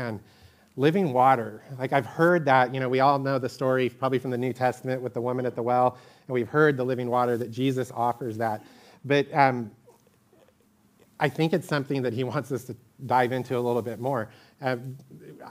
[0.00, 0.20] man,
[0.76, 1.62] living water.
[1.78, 4.52] Like I've heard that, you know, we all know the story probably from the New
[4.52, 7.92] Testament with the woman at the well, and we've heard the living water that Jesus
[7.94, 8.64] offers that.
[9.04, 9.70] But um,
[11.18, 12.76] I think it's something that he wants us to
[13.06, 14.30] dive into a little bit more.
[14.62, 14.76] Uh,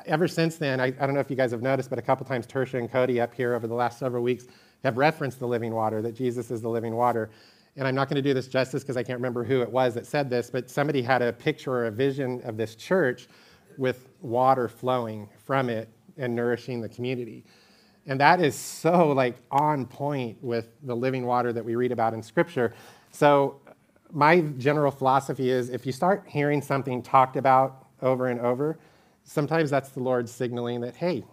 [0.05, 2.25] ever since then, I, I, don't know if you guys have noticed, but a couple
[2.25, 4.45] times Tersha and Cody up here over the last several weeks
[4.83, 7.29] have referenced the living water, that Jesus is the living water.
[7.75, 9.95] And I'm not going to do this justice because I can't remember who it was
[9.95, 13.27] that said this, but somebody had a picture or a vision of this church
[13.79, 17.45] with water flowing from it and nourishing the community.
[18.05, 22.13] And that is so like on point with the living water that we read about
[22.13, 22.73] in scripture.
[23.11, 23.61] So
[24.11, 28.79] my general philosophy is if you start hearing something talked about over and over,
[29.23, 31.23] sometimes that's the Lord signaling that, hey,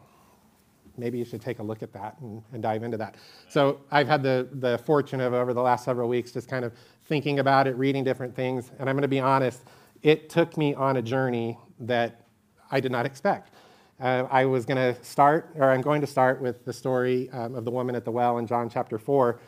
[0.96, 3.16] maybe you should take a look at that and, and, dive into that.
[3.48, 6.72] So I've had the, the fortune of over the last several weeks just kind of
[7.04, 8.70] thinking about it, reading different things.
[8.78, 9.62] And I'm going to be honest,
[10.02, 12.25] it took me on a journey that
[12.70, 13.52] I did not expect.
[13.98, 17.54] Uh, I was going to start, or I'm going to start with the story um,
[17.54, 19.40] of the woman at the well in John chapter 4.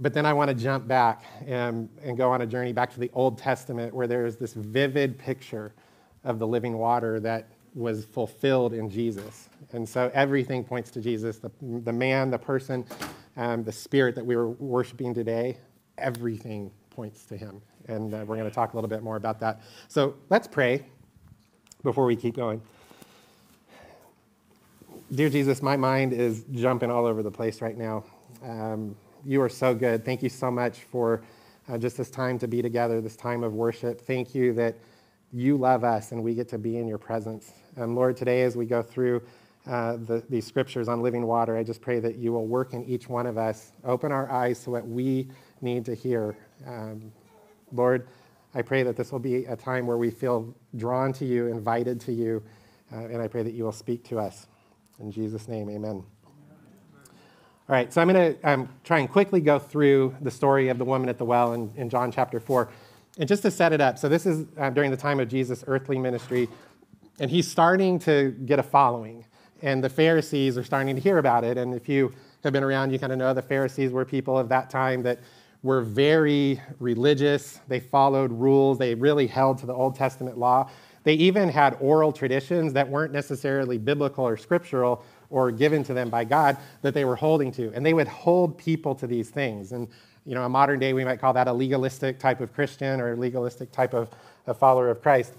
[0.00, 3.00] But then I want to jump back and, and go on a journey back to
[3.00, 5.72] the Old Testament where there's this vivid picture
[6.24, 9.48] of the living water that was fulfilled in Jesus.
[9.72, 12.84] And so everything points to Jesus the, the man, the person,
[13.36, 15.58] um, the spirit that we were worshiping today,
[15.98, 17.60] everything points to him.
[17.86, 19.62] And uh, we're going to talk a little bit more about that.
[19.88, 20.84] So let's pray
[21.82, 22.60] before we keep going.
[25.14, 28.04] Dear Jesus, my mind is jumping all over the place right now.
[28.44, 30.04] Um, you are so good.
[30.04, 31.22] Thank you so much for
[31.68, 34.00] uh, just this time to be together, this time of worship.
[34.00, 34.76] Thank you that
[35.32, 37.52] you love us and we get to be in your presence.
[37.76, 39.22] Um, Lord, today as we go through
[39.66, 42.84] uh, the, these scriptures on living water, I just pray that you will work in
[42.84, 45.28] each one of us, open our eyes to what we
[45.60, 46.36] need to hear.
[46.66, 47.12] Um,
[47.72, 48.08] Lord,
[48.54, 52.00] I pray that this will be a time where we feel drawn to you, invited
[52.02, 52.42] to you,
[52.92, 54.46] uh, and I pray that you will speak to us.
[55.00, 56.02] In Jesus' name, amen.
[57.68, 60.78] All right, so I'm going to um, try and quickly go through the story of
[60.78, 62.70] the woman at the well in, in John chapter 4.
[63.18, 65.62] And just to set it up, so this is uh, during the time of Jesus'
[65.66, 66.48] earthly ministry,
[67.20, 69.26] and he's starting to get a following.
[69.60, 71.58] And the Pharisees are starting to hear about it.
[71.58, 74.48] And if you have been around, you kind of know the Pharisees were people of
[74.48, 75.18] that time that
[75.62, 77.60] were very religious.
[77.68, 80.70] They followed rules, they really held to the Old Testament law.
[81.04, 86.10] They even had oral traditions that weren't necessarily biblical or scriptural or given to them
[86.10, 87.72] by God that they were holding to.
[87.74, 89.72] And they would hold people to these things.
[89.72, 89.88] And,
[90.26, 93.12] you know, in modern day, we might call that a legalistic type of Christian or
[93.12, 94.10] a legalistic type of
[94.46, 95.34] a follower of Christ.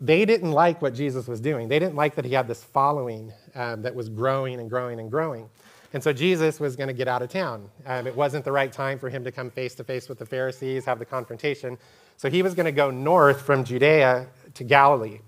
[0.00, 1.68] They didn't like what Jesus was doing.
[1.68, 5.10] They didn't like that he had this following um, that was growing and growing and
[5.10, 5.48] growing.
[5.92, 7.68] And so Jesus was going to get out of town.
[7.84, 10.26] Um, it wasn't the right time for him to come face to face with the
[10.26, 11.78] Pharisees, have the confrontation.
[12.16, 15.20] So he was going to go north from Judea to Galilee.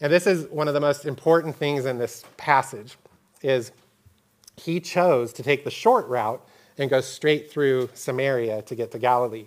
[0.00, 2.96] And this is one of the most important things in this passage
[3.42, 3.72] is
[4.56, 6.46] he chose to take the short route
[6.78, 9.46] and go straight through Samaria to get to Galilee.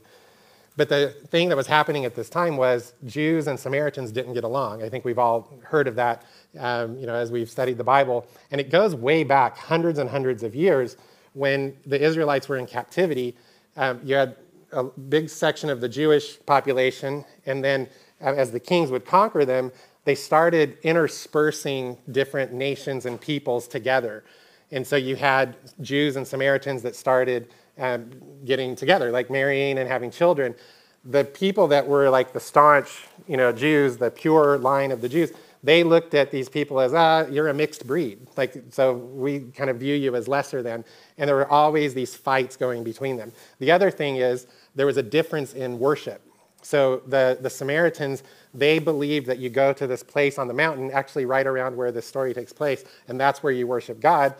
[0.81, 4.43] But the thing that was happening at this time was Jews and Samaritans didn't get
[4.43, 4.81] along.
[4.81, 6.25] I think we've all heard of that,
[6.57, 8.25] um, you know, as we've studied the Bible.
[8.49, 10.97] And it goes way back hundreds and hundreds of years
[11.33, 13.35] when the Israelites were in captivity.
[13.77, 14.37] Um, you had
[14.71, 17.87] a big section of the Jewish population, and then
[18.19, 19.71] uh, as the kings would conquer them,
[20.05, 24.23] they started interspersing different nations and peoples together.
[24.71, 28.11] And so you had Jews and Samaritans that started um,
[28.45, 30.55] getting together, like marrying and having children.
[31.03, 35.09] The people that were like the staunch, you know, Jews, the pure line of the
[35.09, 35.31] Jews,
[35.63, 38.27] they looked at these people as, ah, you're a mixed breed.
[38.35, 40.83] Like, so we kind of view you as lesser than.
[41.17, 43.31] And there were always these fights going between them.
[43.59, 46.21] The other thing is there was a difference in worship.
[46.63, 48.23] So the, the Samaritans,
[48.53, 51.91] they believed that you go to this place on the mountain, actually right around where
[51.91, 54.35] this story takes place, and that's where you worship God.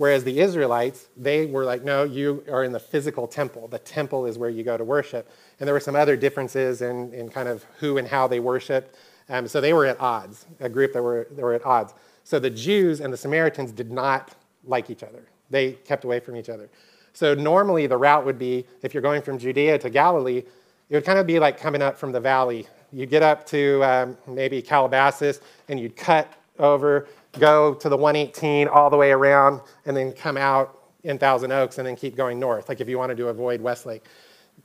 [0.00, 3.68] Whereas the Israelites, they were like, no, you are in the physical temple.
[3.68, 5.30] The temple is where you go to worship.
[5.58, 8.96] And there were some other differences in, in kind of who and how they worshiped.
[9.28, 11.92] Um, so they were at odds, a group that were, that were at odds.
[12.24, 14.34] So the Jews and the Samaritans did not
[14.64, 15.22] like each other.
[15.50, 16.70] They kept away from each other.
[17.12, 20.44] So normally the route would be, if you're going from Judea to Galilee,
[20.88, 22.66] it would kind of be like coming up from the valley.
[22.90, 27.06] You'd get up to um, maybe Calabasas and you'd cut over
[27.38, 31.78] go to the 118 all the way around, and then come out in Thousand Oaks
[31.78, 34.04] and then keep going north, like if you wanted to avoid Westlake.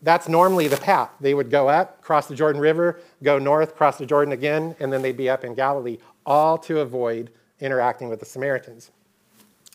[0.02, 1.10] That's normally the path.
[1.22, 4.92] They would go up, cross the Jordan River, go north, cross the Jordan again, and
[4.92, 8.92] then they'd be up in Galilee, all to avoid interacting with the Samaritans.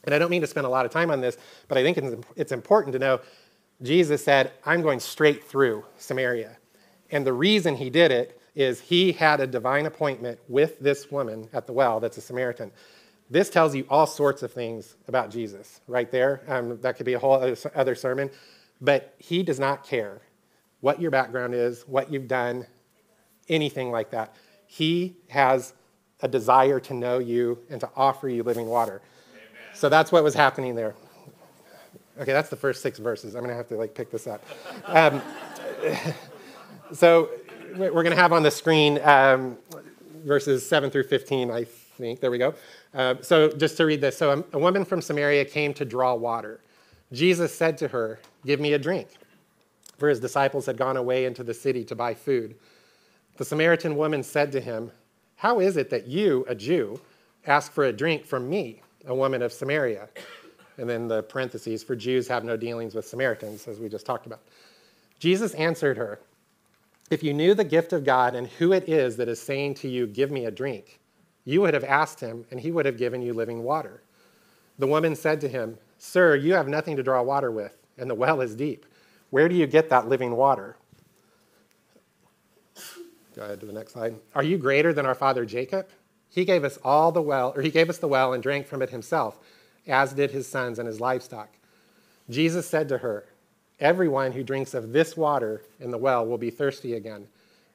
[0.04, 1.36] And I don't mean to spend a lot of time on this,
[1.68, 3.20] but I think it's important to know
[3.82, 6.58] Jesus said, I'm going straight through Samaria.
[7.10, 11.48] And the reason he did it is he had a divine appointment with this woman
[11.52, 12.72] at the well that's a Samaritan.
[13.30, 16.42] This tells you all sorts of things about Jesus right there.
[16.48, 17.34] Um, that could be a whole
[17.74, 18.30] other, sermon.
[18.80, 20.20] But he does not care
[20.80, 22.66] what your background is, what you've done,
[23.48, 24.34] anything like that.
[24.66, 25.74] He has
[26.22, 29.00] a desire to know you and to offer you living water.
[29.32, 29.74] Amen.
[29.74, 30.94] So that's what was happening there.
[32.20, 33.34] Okay, that's the first six verses.
[33.34, 34.44] I'm going to have to like pick this up.
[34.86, 35.22] Um,
[36.92, 37.30] so
[37.76, 39.56] we're going to have on the screen um,
[40.24, 42.20] verses 7 through 15, I think.
[42.20, 42.54] There we go.
[42.94, 44.16] Uh, so just to read this.
[44.16, 46.60] So a, a woman from Samaria came to draw water.
[47.12, 49.08] Jesus said to her, Give me a drink.
[49.98, 52.54] For his disciples had gone away into the city to buy food.
[53.36, 54.90] The Samaritan woman said to him,
[55.36, 57.00] How is it that you, a Jew,
[57.46, 60.08] ask for a drink from me, a woman of Samaria?
[60.78, 64.26] And then the parentheses, for Jews have no dealings with Samaritans, as we just talked
[64.26, 64.40] about.
[65.18, 66.18] Jesus answered her,
[67.10, 69.88] If you knew the gift of God and who it is that is saying to
[69.88, 71.00] you, Give me a drink,
[71.44, 74.02] you would have asked him, and he would have given you living water.
[74.78, 78.14] The woman said to him, Sir, you have nothing to draw water with, and the
[78.14, 78.86] well is deep.
[79.30, 80.76] Where do you get that living water?
[83.34, 84.14] Go ahead to the next slide.
[84.34, 85.88] Are you greater than our father Jacob?
[86.28, 88.82] He gave us all the well, or he gave us the well and drank from
[88.82, 89.38] it himself,
[89.86, 91.50] as did his sons and his livestock.
[92.28, 93.26] Jesus said to her,
[93.80, 97.26] Everyone who drinks of this water in the well will be thirsty again,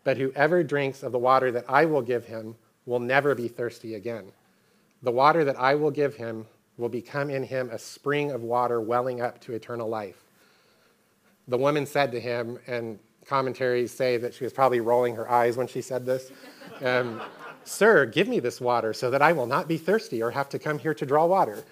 [0.03, 2.55] but whoever drinks of the water that I will give him
[2.85, 4.31] will never be thirsty again.
[5.01, 6.45] The water that I will give him
[6.77, 10.23] will become in him a spring of water welling up to eternal life.
[11.47, 15.57] The woman said to him, and commentaries say that she was probably rolling her eyes
[15.57, 16.31] when she said this
[16.83, 17.21] um,
[17.63, 20.59] Sir, give me this water so that I will not be thirsty or have to
[20.59, 21.63] come here to draw water.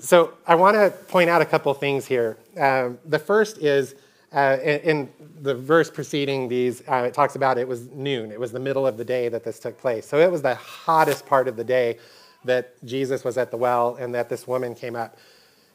[0.00, 2.36] So I want to point out a couple things here.
[2.58, 3.94] Um, the first is
[4.32, 5.08] uh, in,
[5.42, 8.32] the verse preceding these, uh, it talks about it was noon.
[8.32, 10.06] It was the middle of the day that this took place.
[10.06, 11.98] So it was the hottest part of the day
[12.44, 15.16] that Jesus was at the well and that this woman came up.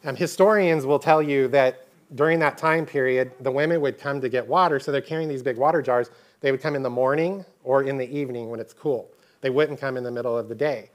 [0.03, 4.29] Um, historians will tell you that during that time period, the women would come to
[4.29, 6.09] get water, so they're carrying these big water jars.
[6.41, 9.09] They would come in the morning or in the evening when it's cool.
[9.41, 10.89] They wouldn't come in the middle of the day.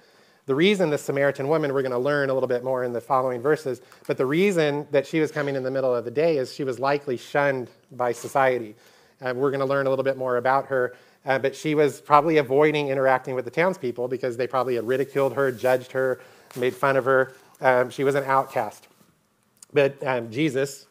[0.46, 3.00] The reason the Samaritan woman, we're going to learn a little bit more in the
[3.00, 6.36] following verses, but the reason that she was coming in the middle of the day
[6.36, 8.74] is she was likely shunned by society.
[9.22, 10.94] Uh, we're going to learn a little bit more about her
[11.26, 15.34] uh, but she was probably avoiding interacting with the townspeople because they probably had ridiculed
[15.34, 16.20] her, judged her,
[16.56, 17.32] made fun of her.
[17.60, 18.88] Um, she was an outcast.
[19.72, 20.86] But um, Jesus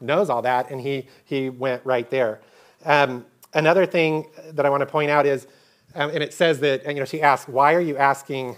[0.00, 2.40] knows all that, and he, he went right there.
[2.84, 5.46] Um, another thing that I want to point out is,
[5.94, 8.56] um, and it says that, you know, she asked, Why are you asking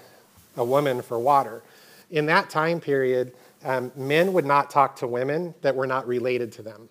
[0.57, 1.63] a woman for water?
[2.11, 6.53] In that time period, um, men would not talk to women that were not related
[6.53, 6.89] to them,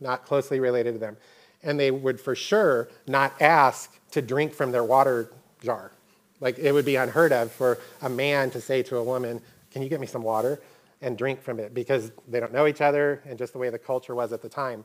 [0.00, 1.16] not closely related to them
[1.62, 5.92] and they would for sure not ask to drink from their water jar.
[6.40, 9.40] Like it would be unheard of for a man to say to a woman,
[9.70, 10.60] Can you get me some water?
[11.02, 13.78] and drink from it because they don't know each other and just the way the
[13.78, 14.84] culture was at the time.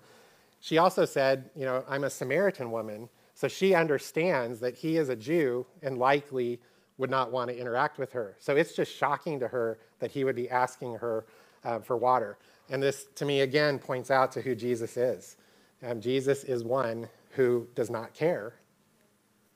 [0.61, 5.09] She also said, You know, I'm a Samaritan woman, so she understands that he is
[5.09, 6.61] a Jew and likely
[6.97, 8.35] would not want to interact with her.
[8.39, 11.25] So it's just shocking to her that he would be asking her
[11.63, 12.37] uh, for water.
[12.69, 15.37] And this, to me, again, points out to who Jesus is.
[15.83, 18.55] Um, Jesus is one who does not care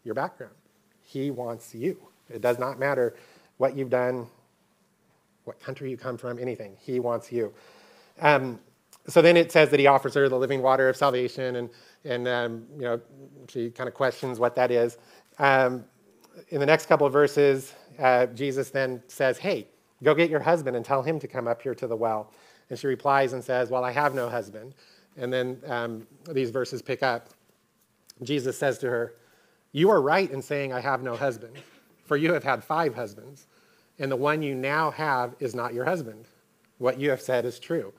[0.03, 0.53] your background.
[1.01, 1.97] He wants you.
[2.30, 3.15] It does not matter
[3.57, 4.27] what you've done,
[5.46, 6.75] what country you come from, anything.
[6.79, 7.53] He wants you.
[8.22, 8.60] Um,
[9.08, 11.69] so then it says that he offers her the living water of salvation, and,
[12.05, 13.01] and um, you know,
[13.48, 14.98] she kind of questions what that is.
[15.39, 15.86] Um,
[16.50, 19.67] in the next couple of verses, uh, Jesus then says, Hey,
[20.03, 22.31] go get your husband and tell him to come up here to the well.
[22.69, 24.74] And she replies and says, Well, I have no husband.
[25.17, 27.29] And then um, these verses pick up.
[28.21, 29.13] Jesus says to her,
[29.71, 31.55] You are right in saying, I have no husband,
[32.05, 33.48] for you have had five husbands,
[33.98, 36.25] and the one you now have is not your husband.
[36.77, 37.93] What you have said is true.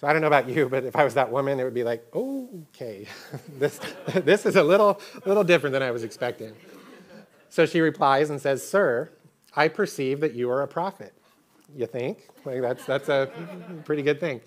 [0.00, 1.82] So I don't know about you, but if I was that woman, it would be
[1.82, 3.06] like, okay,
[3.58, 3.80] this,
[4.14, 6.54] this is a little, little different than I was expecting.
[7.48, 9.10] So she replies and says, Sir,
[9.54, 11.12] I perceive that you are a prophet.
[11.74, 12.28] You think?
[12.44, 13.30] Like that's, that's a
[13.84, 14.40] pretty good thing.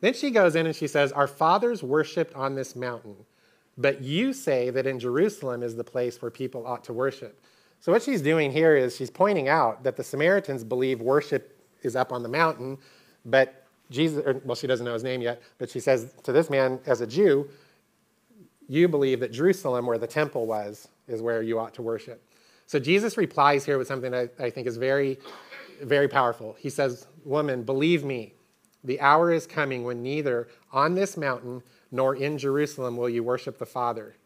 [0.00, 3.16] Then she goes in and she says, Our fathers worshiped on this mountain,
[3.76, 7.40] but you say that in Jerusalem is the place where people ought to worship.
[7.80, 11.96] So, what she's doing here is she's pointing out that the Samaritans believe worship is
[11.96, 12.78] up on the mountain,
[13.24, 16.50] but Jesus, or, well, she doesn't know his name yet, but she says to this
[16.50, 17.48] man, as a Jew,
[18.68, 22.22] you believe that Jerusalem, where the temple was, is where you ought to worship.
[22.68, 25.18] So Jesus replies here with something that I think is very,
[25.80, 26.54] very powerful.
[26.58, 28.34] He says, Woman, believe me,
[28.84, 33.56] the hour is coming when neither on this mountain nor in Jerusalem will you worship
[33.56, 34.16] the Father.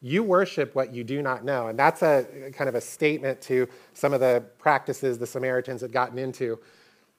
[0.00, 1.66] You worship what you do not know.
[1.66, 5.90] And that's a kind of a statement to some of the practices the Samaritans had
[5.90, 6.60] gotten into.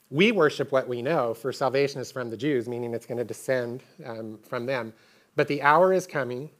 [0.09, 3.25] We worship what we know, for salvation is from the Jews, meaning it's going to
[3.25, 4.93] descend um, from them.
[5.35, 6.51] But the hour is coming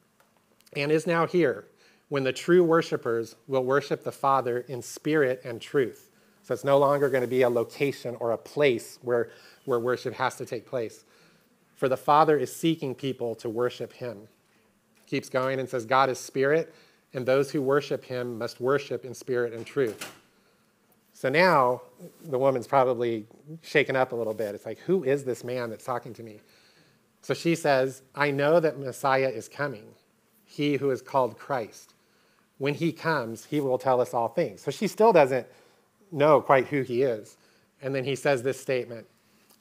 [0.76, 1.68] and is now here
[2.14, 6.12] when the true worshipers will worship the Father in spirit and truth.
[6.44, 9.32] So it's no longer going to be a location or a place where,
[9.66, 11.06] where worship has to take place.
[11.74, 14.28] For the Father is seeking people to worship him.
[15.08, 16.76] Keeps going and says, God is spirit,
[17.16, 20.14] and those who worship him must worship in spirit and truth.
[21.14, 21.82] So now
[22.26, 23.26] the woman's probably
[23.64, 24.54] shaken up a little bit.
[24.54, 26.42] It's like, who is this man that's talking to me?
[27.24, 29.96] So she says, I know that Messiah is coming,
[30.46, 31.93] he who is called Christ.
[32.64, 34.62] When he comes, he will tell us all things.
[34.62, 35.46] So she still doesn't
[36.14, 37.36] know quite who he is.
[37.82, 39.06] And then he says this statement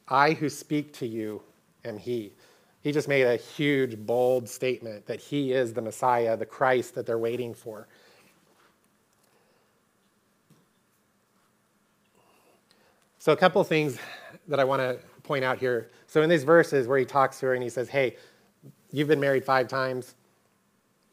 [0.06, 1.42] I who speak to you
[1.85, 2.32] am he.
[2.80, 7.04] He just made a huge, bold statement that he is the Messiah, the Christ that
[7.04, 7.88] they're waiting for.
[13.18, 13.99] So, a couple things
[14.47, 15.90] that I want to point out here.
[16.06, 18.16] So, in these verses where he talks to her and he says, Hey,
[18.92, 20.14] you've been married five times.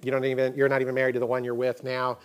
[0.01, 2.17] You don't even, you're not even married to the one you're with now.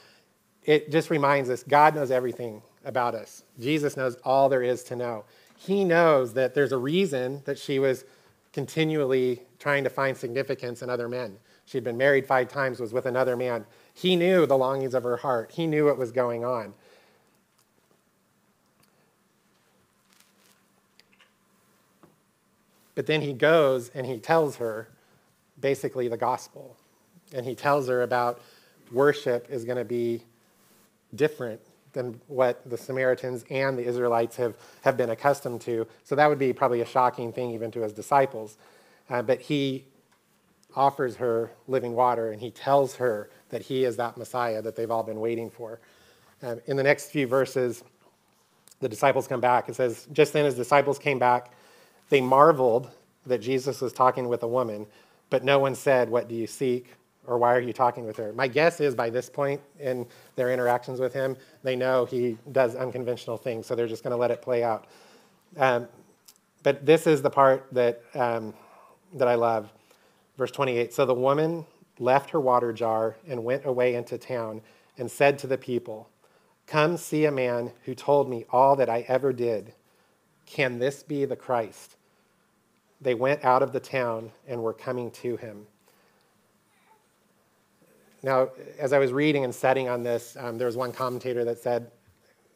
[0.62, 3.42] It just reminds us God knows everything about us.
[3.58, 5.24] Jesus knows all there is to know.
[5.56, 8.04] He knows that there's a reason that she was
[8.52, 11.38] continually trying to find significance in other men.
[11.64, 13.64] She'd been married five times, was with another man.
[13.94, 16.74] He knew the longings of her heart, he knew what was going on.
[22.94, 24.88] But then he goes and he tells her
[25.60, 26.76] basically the gospel.
[27.34, 28.40] And he tells her about
[28.90, 30.22] worship is going to be
[31.14, 31.60] different
[31.92, 35.86] than what the Samaritans and the Israelites have, have been accustomed to.
[36.02, 38.56] So that would be probably a shocking thing even to his disciples.
[39.10, 39.84] Uh, but he
[40.74, 44.90] offers her living water and he tells her that he is that Messiah that they've
[44.90, 45.78] all been waiting for.
[46.42, 47.84] Uh, in the next few verses,
[48.80, 49.68] the disciples come back.
[49.68, 51.52] It says, Just then his disciples came back
[52.08, 52.90] they marveled
[53.26, 54.86] that Jesus was talking with a woman,
[55.30, 56.92] but no one said, What do you seek?
[57.26, 58.32] Or why are you talking with her?
[58.32, 62.74] My guess is by this point in their interactions with him, they know he does
[62.74, 64.86] unconventional things, so they're just going to let it play out.
[65.56, 65.88] Um,
[66.62, 68.54] but this is the part that, um,
[69.14, 69.72] that I love.
[70.36, 71.66] Verse 28 So the woman
[71.98, 74.62] left her water jar and went away into town
[74.98, 76.08] and said to the people,
[76.66, 79.74] Come see a man who told me all that I ever did.
[80.46, 81.96] Can this be the Christ?
[83.00, 85.66] They went out of the town and were coming to him.
[88.24, 91.58] Now, as I was reading and studying on this, um, there was one commentator that
[91.58, 91.90] said,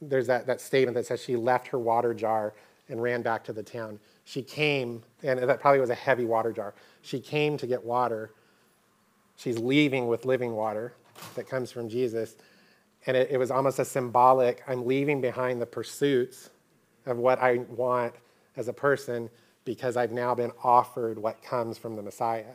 [0.01, 2.55] there's that, that statement that says she left her water jar
[2.89, 4.01] and ran back to the town.
[4.25, 6.73] She came, and that probably was a heavy water jar.
[7.03, 8.31] She came to get water.
[9.37, 10.95] She's leaving with living water
[11.35, 12.37] that comes from Jesus.
[13.07, 16.49] And it, it was almost a symbolic I'm leaving behind the pursuits
[17.05, 18.15] of what I want
[18.57, 19.29] as a person
[19.67, 22.55] because I've now been offered what comes from the Messiah.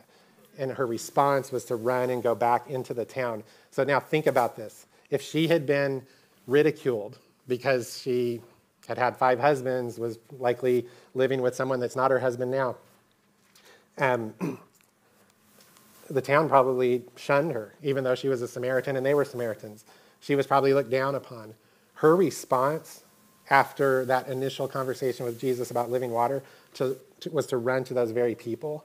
[0.58, 3.42] And her response was to run and go back into the town.
[3.70, 4.86] So now think about this.
[5.10, 6.02] If she had been
[6.46, 7.18] ridiculed
[7.48, 8.40] because she
[8.86, 12.76] had had five husbands, was likely living with someone that's not her husband now,
[13.98, 14.34] um,
[16.10, 19.84] the town probably shunned her, even though she was a Samaritan and they were Samaritans.
[20.20, 21.54] She was probably looked down upon.
[21.94, 23.04] Her response
[23.50, 26.42] after that initial conversation with Jesus about living water
[26.74, 28.84] to, to, was to run to those very people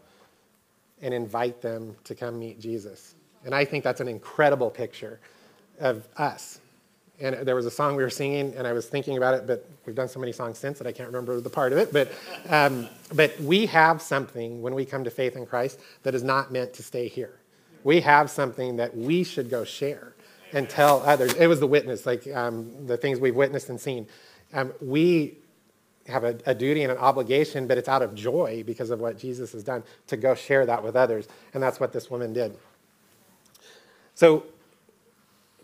[1.01, 3.15] and invite them to come meet Jesus.
[3.45, 5.19] And I think that's an incredible picture
[5.79, 6.59] of us.
[7.21, 9.69] And there was a song we were singing, and I was thinking about it, but
[9.85, 11.91] we've done so many songs since that I can't remember the part of it.
[11.91, 12.11] But,
[12.47, 16.51] um, but we have something when we come to faith in Christ that is not
[16.51, 17.33] meant to stay here.
[17.83, 20.13] We have something that we should go share
[20.53, 21.33] and tell others.
[21.33, 24.07] It was the witness, like um, the things we've witnessed and seen.
[24.53, 25.37] Um, we
[26.09, 29.17] have a, a, duty and an obligation, but it's out of joy because of what
[29.17, 31.27] Jesus has done to go share that with others.
[31.53, 32.57] And that's what this woman did.
[34.15, 34.43] So,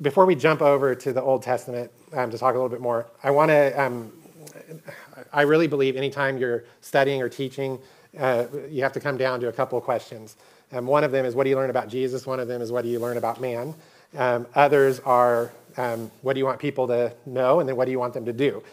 [0.01, 3.05] before we jump over to the Old Testament um, to talk a little bit more,
[3.23, 4.11] I want to, um,
[5.31, 7.79] I really believe anytime you're studying or teaching,
[8.19, 10.35] uh, you have to come down to a couple of questions.
[10.71, 12.25] Um, one of them is what do you learn about Jesus?
[12.25, 13.73] One of them is what do you learn about man?
[14.17, 17.91] Um, others are um, what do you want people to know, and then what do
[17.91, 18.63] you want them to do?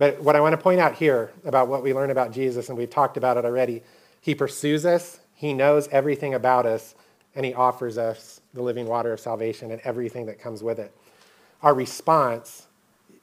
[0.00, 2.78] But what I want to point out here about what we learn about Jesus, and
[2.78, 3.82] we've talked about it already,
[4.22, 6.94] he pursues us, he knows everything about us,
[7.34, 10.96] and he offers us the living water of salvation and everything that comes with it.
[11.62, 12.66] Our response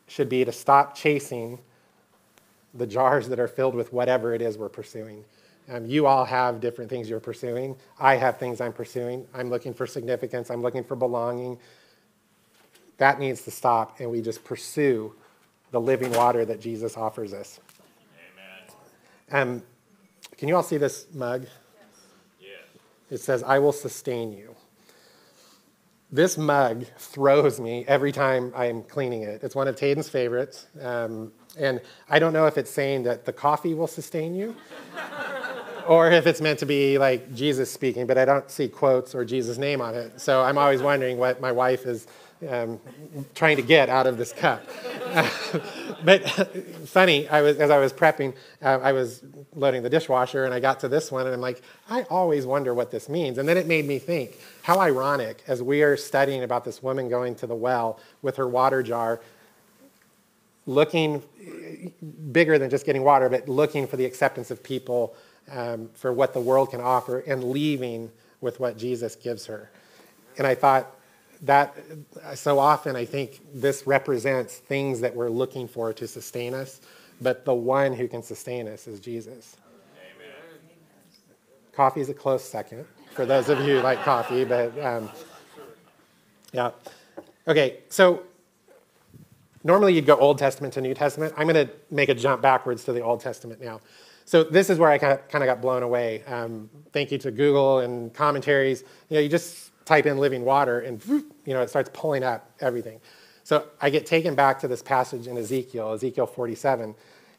[0.07, 1.57] should be to stop chasing
[2.75, 5.25] the jars that are filled with whatever it is we're pursuing
[5.69, 7.75] Um, you all have different things you're pursuing.
[7.99, 9.27] I have things I'm pursuing.
[9.33, 11.57] I'm looking for significance, I'm looking for belonging.
[12.97, 15.13] That needs to stop, and we just pursue
[15.71, 17.59] the living water that Jesus offers us.
[19.31, 19.41] Amen.
[19.41, 19.63] Um,
[20.37, 21.45] can you all see this mug?
[22.39, 22.49] Yes.
[23.09, 24.55] It says, I will sustain you.
[26.11, 29.43] This mug throws me every time I'm cleaning it.
[29.43, 30.67] It's one of Tayden's favorites.
[30.81, 34.55] Um, and I don't know if it's saying that the coffee will sustain you
[35.87, 39.25] or if it's meant to be like Jesus speaking, but I don't see quotes or
[39.25, 40.21] Jesus' name on it.
[40.21, 42.07] So I'm always wondering what my wife is
[42.49, 42.79] um,
[43.35, 44.63] trying to get out of this cup.
[46.03, 46.23] but
[46.85, 49.23] funny, I was, as I was prepping, uh, I was
[49.55, 52.73] loading the dishwasher and I got to this one and I'm like, I always wonder
[52.73, 53.37] what this means.
[53.37, 57.09] And then it made me think how ironic as we are studying about this woman
[57.09, 59.19] going to the well with her water jar,
[60.65, 61.23] looking
[62.31, 65.15] bigger than just getting water, but looking for the acceptance of people
[65.51, 69.69] um, for what the world can offer and leaving with what Jesus gives her.
[70.37, 70.93] And I thought
[71.43, 71.75] that
[72.35, 76.81] so often I think this represents things that we're looking for to sustain us,
[77.21, 79.57] but the one who can sustain us is Jesus.
[80.15, 80.31] Amen.
[81.73, 82.85] Coffee is a close second
[83.17, 85.09] for those of you who like coffee, but um,
[86.53, 86.71] yeah.
[87.47, 88.23] Okay, so
[89.63, 91.33] normally you'd go Old Testament to New Testament.
[91.35, 93.81] I'm going to make a jump backwards to the Old Testament now.
[94.25, 96.23] So this is where I kind of got blown away.
[96.25, 98.83] Um, thank you to Google and commentaries.
[99.09, 102.51] You know, you just type in living water and you know it starts pulling up
[102.59, 102.99] everything.
[103.43, 106.93] So I get taken back to this passage in Ezekiel, Ezekiel 47.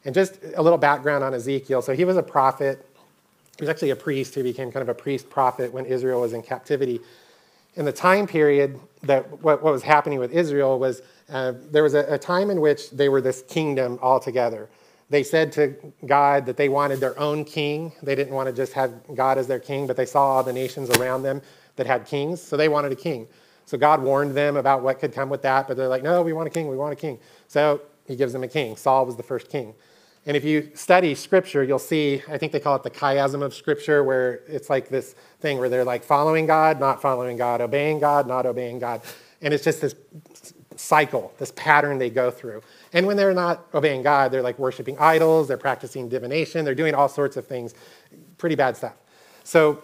[0.06, 1.82] And just a little background on Ezekiel.
[1.82, 2.88] So he was a prophet.
[3.58, 6.32] He was actually a priest who became kind of a priest prophet when Israel was
[6.32, 7.00] in captivity.
[7.74, 11.92] In the time period that what, what was happening with Israel was uh, there was
[11.92, 14.70] a, a time in which they were this kingdom altogether.
[15.10, 15.74] They said to
[16.06, 17.92] God that they wanted their own king.
[18.02, 20.54] They didn't want to just have God as their king, but they saw all the
[20.54, 21.42] nations around them
[21.78, 23.26] that had kings, so they wanted a king.
[23.64, 26.32] So God warned them about what could come with that, but they're like, no, we
[26.32, 27.18] want a king, we want a king.
[27.48, 28.76] So he gives them a king.
[28.76, 29.74] Saul was the first king.
[30.26, 33.54] And if you study scripture, you'll see, I think they call it the chiasm of
[33.54, 37.98] scripture, where it's like this thing where they're like following God, not following God, obeying
[37.98, 39.00] God, not obeying God.
[39.40, 39.94] And it's just this
[40.76, 42.62] cycle, this pattern they go through.
[42.92, 46.94] And when they're not obeying God, they're like worshiping idols, they're practicing divination, they're doing
[46.94, 47.74] all sorts of things.
[48.38, 48.94] Pretty bad stuff.
[49.44, 49.82] So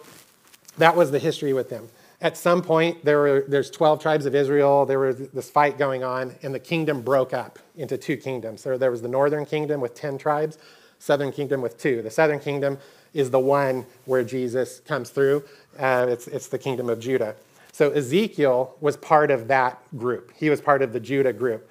[0.77, 1.89] that was the history with them.
[2.21, 4.85] At some point, there were, there's 12 tribes of Israel.
[4.85, 8.61] There was this fight going on, and the kingdom broke up into two kingdoms.
[8.61, 10.57] So there was the northern kingdom with 10 tribes,
[10.97, 12.01] southern kingdom with two.
[12.01, 12.77] The southern kingdom
[13.13, 15.43] is the one where Jesus comes through.
[15.77, 17.35] Uh, it's, it's the kingdom of Judah.
[17.71, 20.31] So Ezekiel was part of that group.
[20.35, 21.69] He was part of the Judah group.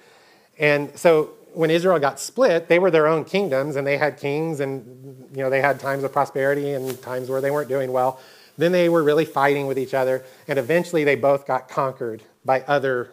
[0.59, 4.59] And so when Israel got split, they were their own kingdoms and they had kings
[4.59, 8.19] and you know they had times of prosperity and times where they weren't doing well.
[8.57, 12.61] Then they were really fighting with each other and eventually they both got conquered by
[12.61, 13.11] other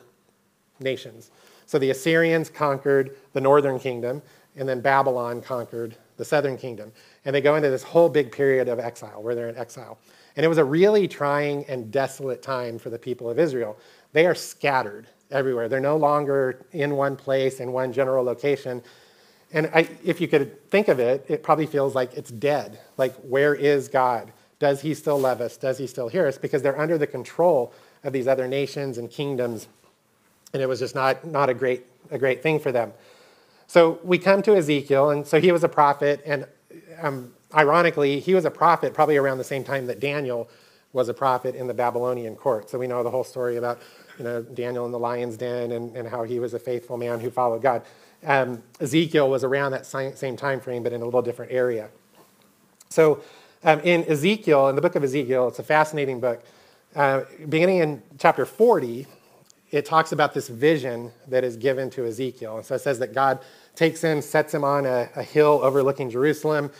[0.80, 1.30] nations.
[1.66, 4.22] So the Assyrians conquered the northern kingdom
[4.56, 6.92] and then Babylon conquered the southern kingdom.
[7.24, 9.98] And they go into this whole big period of exile where they're in exile.
[10.36, 13.78] And it was a really trying and desolate time for the people of Israel.
[14.12, 15.68] They are scattered everywhere.
[15.68, 18.82] They're no longer in one place, in one general location.
[19.52, 22.78] And I, if you could think of it, it probably feels like it's dead.
[22.96, 24.32] Like, where is God?
[24.62, 25.56] Does he still love us?
[25.56, 26.38] Does he still hear us?
[26.38, 29.66] Because they're under the control of these other nations and kingdoms.
[30.52, 32.92] And it was just not, not a, great, a great thing for them.
[33.66, 36.22] So we come to Ezekiel, and so he was a prophet.
[36.24, 36.46] And
[37.00, 40.48] um, ironically, he was a prophet probably around the same time that Daniel
[40.92, 42.70] was a prophet in the Babylonian court.
[42.70, 43.82] So we know the whole story about
[44.16, 47.18] you know, Daniel in the lion's den and, and how he was a faithful man
[47.18, 47.82] who followed God.
[48.24, 51.88] Um, Ezekiel was around that same time frame, but in a little different area.
[52.90, 53.24] So
[53.64, 56.42] um, in Ezekiel, in the book of Ezekiel, it's a fascinating book.
[56.94, 59.06] Uh, beginning in chapter 40,
[59.70, 62.58] it talks about this vision that is given to Ezekiel.
[62.58, 63.40] And so it says that God
[63.74, 66.70] takes him, sets him on a, a hill overlooking Jerusalem,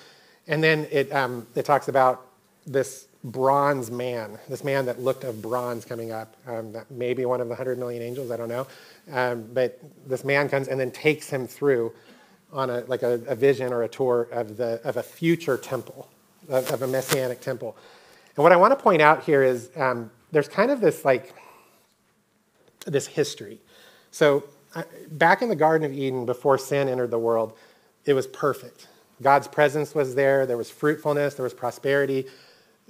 [0.46, 2.26] and then it, um, it talks about
[2.66, 7.46] this bronze man, this man that looked of bronze coming up, um, maybe one of
[7.46, 8.66] the 100 million angels, I don't know.
[9.10, 11.92] Um, but this man comes and then takes him through
[12.52, 16.08] on a, like a, a vision or a tour of, the, of a future temple,
[16.48, 17.76] of, of, a messianic temple.
[18.36, 21.34] And what I want to point out here is um, there's kind of this like,
[22.86, 23.60] this history.
[24.10, 27.56] So uh, back in the Garden of Eden, before sin entered the world,
[28.04, 28.88] it was perfect.
[29.20, 32.26] God's presence was there, there was fruitfulness, there was prosperity,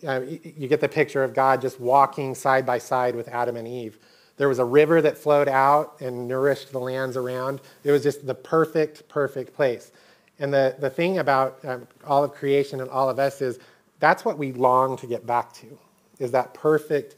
[0.06, 3.68] uh, you get the picture of God just walking side by side with Adam and
[3.68, 3.98] Eve.
[4.36, 7.60] There was a river that flowed out and nourished the lands around.
[7.84, 9.92] It was just the perfect, perfect place.
[10.38, 13.58] And the, the thing about um, all of creation and all of us is
[14.02, 15.78] That's what we long to get back to,
[16.18, 17.14] is that perfect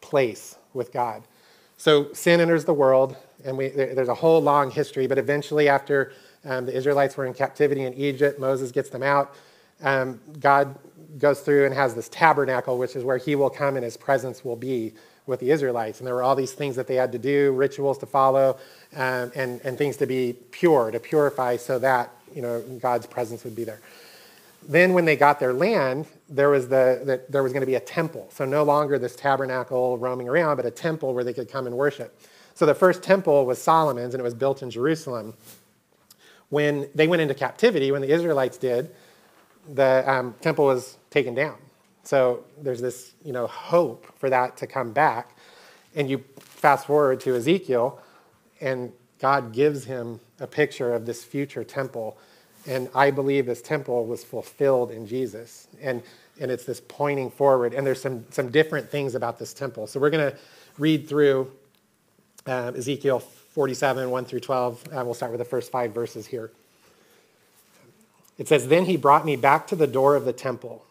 [0.00, 1.22] place with God.
[1.76, 6.12] So sin enters the world, and we, there's a whole long history, but eventually, after
[6.44, 9.36] um, the Israelites were in captivity in Egypt, Moses gets them out.
[9.80, 10.76] Um, God
[11.18, 14.44] goes through and has this tabernacle, which is where he will come and his presence
[14.44, 14.92] will be
[15.26, 15.98] with the Israelites.
[15.98, 18.58] And there were all these things that they had to do, rituals to follow,
[18.94, 23.44] um, and, and things to be pure, to purify so that you know, God's presence
[23.44, 23.80] would be there.
[24.68, 27.76] Then, when they got their land, there was, the, the there was going to be
[27.76, 28.28] a temple.
[28.32, 31.76] So, no longer this tabernacle roaming around, but a temple where they could come and
[31.76, 32.18] worship.
[32.54, 35.34] So, the first temple was Solomon's, and it was built in Jerusalem.
[36.48, 38.90] When they went into captivity, when the Israelites did,
[39.72, 41.56] the um, temple was taken down.
[42.06, 45.36] So there's this, you know, hope for that to come back.
[45.96, 48.00] And you fast forward to Ezekiel,
[48.60, 52.16] and God gives him a picture of this future temple.
[52.66, 55.66] And I believe this temple was fulfilled in Jesus.
[55.82, 56.02] And,
[56.40, 57.74] and it's this pointing forward.
[57.74, 59.88] And there's some, some different things about this temple.
[59.88, 60.36] So we're going to
[60.78, 61.50] read through
[62.46, 64.84] uh, Ezekiel 47, 1 through 12.
[64.92, 66.52] Uh, we'll start with the first five verses here.
[68.38, 70.85] It says, Then he brought me back to the door of the temple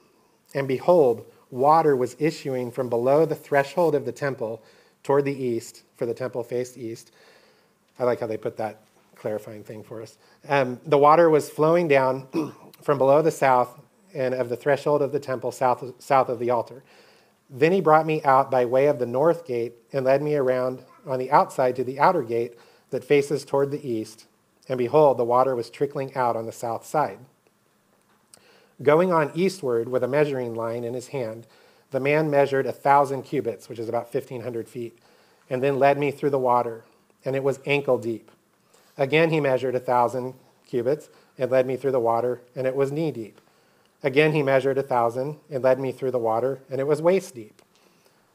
[0.56, 4.64] and behold, water was issuing from below the threshold of the temple
[5.04, 7.12] toward the east, for the temple faced east.
[8.00, 8.82] I like how they put that
[9.16, 10.18] clarifying thing for us.
[10.48, 12.28] Um, the water was flowing down
[12.82, 13.80] from below the south
[14.14, 16.84] and of the threshold of the temple south, south of the altar.
[17.50, 20.84] Then he brought me out by way of the north gate and led me around
[21.06, 22.58] on the outside to the outer gate
[22.92, 24.26] that faces toward the east.
[24.70, 27.20] And behold, the water was trickling out on the south side.
[28.84, 31.48] Going on eastward with a measuring line in his hand,
[31.92, 34.98] the man measured a thousand cubits, which is about 1,500 feet,
[35.50, 36.84] and then led me through the water,
[37.24, 38.32] and it was ankle deep.
[38.98, 40.34] Again, he measured a thousand
[40.68, 43.40] cubits and led me through the water, and it was knee deep.
[44.04, 47.34] Again, he measured a thousand and led me through the water, and it was waist
[47.34, 47.62] deep.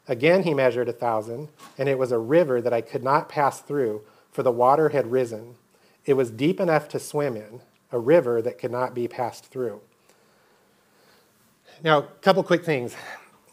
[0.08, 3.60] Again, he measured a thousand, and it was a river that I could not pass
[3.60, 5.56] through, for the water had risen.
[6.06, 7.60] It was deep enough to swim in,
[7.92, 9.82] a river that could not be passed through.
[11.82, 12.94] Now, a couple quick things.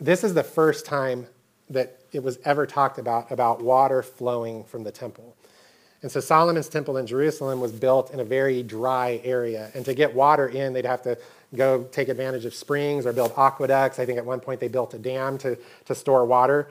[0.02, 1.28] This is the first time
[1.70, 5.34] that it was ever talked about about water flowing from the temple.
[6.02, 9.72] And so Solomon's temple in Jerusalem was built in a very dry area.
[9.74, 11.18] And to get water in, they'd have to
[11.56, 13.98] go take advantage of springs or build aqueducts.
[13.98, 16.68] I think at one point they built a dam to, to store water.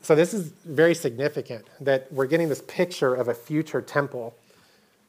[0.00, 4.34] So this is very significant that we're getting this picture of a future temple,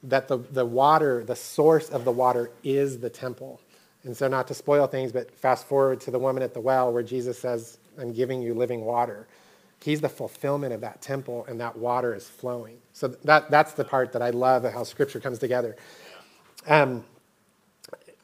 [0.03, 3.61] that the, the water, the source of the water is the temple.
[4.03, 6.91] And so, not to spoil things, but fast forward to the woman at the well
[6.91, 9.27] where Jesus says, I'm giving you living water.
[9.81, 12.77] He's the fulfillment of that temple, and that water is flowing.
[12.93, 15.75] So, that, that's the part that I love how Scripture comes together.
[16.67, 17.03] Um,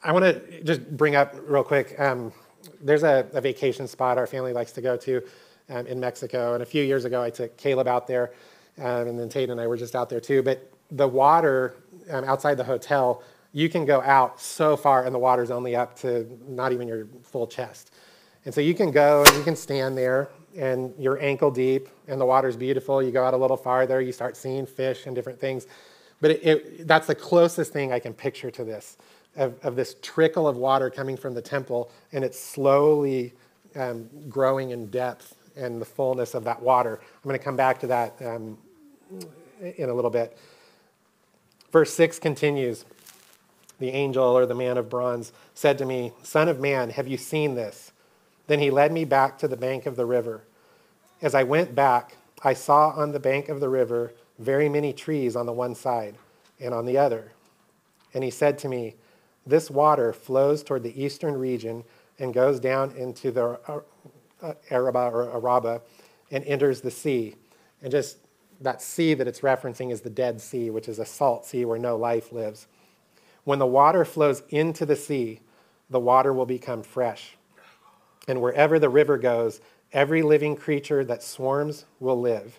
[0.02, 2.32] I want to just bring up real quick um,
[2.80, 5.22] there's a, a, vacation spot our family likes to go to
[5.68, 6.54] um, in Mexico.
[6.54, 8.32] And a few years ago, I took Caleb out there,
[8.78, 10.42] um, and then Tate and I were just out there too.
[10.42, 11.74] But the water
[12.10, 13.22] um, outside the hotel
[13.56, 17.06] you can go out so far and the water's only up to not even your
[17.22, 17.90] full chest.
[18.44, 22.20] And so you can go and you can stand there and you're ankle deep and
[22.20, 23.02] the water's beautiful.
[23.02, 25.66] You go out a little farther, you start seeing fish and different things.
[26.20, 28.98] But it, it, that's the closest thing I can picture to this
[29.36, 33.32] of, of, this trickle of water coming from the temple and it's slowly
[33.74, 37.00] um, growing in depth and the fullness of that water.
[37.00, 38.58] I'm going to come back to that um,
[39.62, 40.36] in a little bit.
[41.72, 42.84] Verse 6 continues
[43.78, 47.16] the angel or the man of bronze, said to me, Son of man, have you
[47.16, 47.92] seen this?
[48.46, 50.44] Then he led me back to the bank of the river.
[51.20, 55.34] As I went back, I saw on the bank of the river very many trees
[55.34, 56.16] on the one side
[56.60, 57.32] and on the other.
[58.14, 58.94] And he said to me,
[59.46, 61.84] This water flows toward the eastern region
[62.18, 63.58] and goes down into the
[64.42, 65.82] uh, Araba or Araba
[66.30, 67.34] and enters the sea.
[67.82, 68.18] And just
[68.60, 71.78] that sea that it's referencing is the Dead Sea, which is a salt sea where
[71.78, 72.66] no life lives.
[73.46, 75.38] When the water flows into the sea,
[75.88, 77.36] the water will become fresh.
[78.26, 79.60] And wherever the river goes,
[79.92, 82.58] every living creature that swarms will live,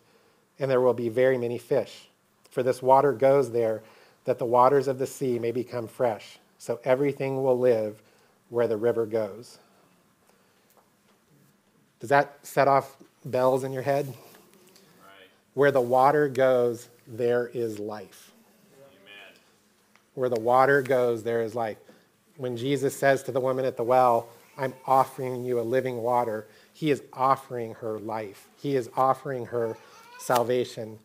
[0.57, 2.07] and there will be very many fish.
[2.51, 3.83] For this water goes there
[4.23, 6.39] that the waters of the sea may become fresh.
[6.57, 8.01] So everything will live
[8.47, 9.59] where the river goes.
[11.99, 12.95] Does that set off
[13.25, 14.05] bells in your head?
[14.05, 15.27] Right.
[15.53, 18.26] Where the water goes, there is life.
[20.17, 21.77] Where the water goes, there is life.
[22.37, 26.47] When Jesus says to the woman at the well, I'm offering you a living water,
[26.73, 29.77] he is offering her life, he is offering her
[30.17, 30.97] salvation.